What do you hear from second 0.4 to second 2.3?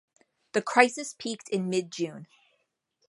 The crisis peaked in mid-June.